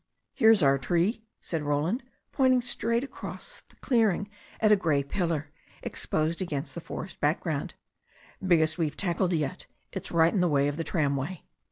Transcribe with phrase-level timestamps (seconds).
[0.39, 2.01] "There's our tree," said Roland,
[2.31, 4.27] pointing straight across the clearing
[4.59, 5.51] at a grey pillar,
[5.83, 7.75] exposed against the forest back ground.
[8.43, 9.67] "Biggest we've tackled yet.
[9.93, 11.43] It's right in the way of the tramway."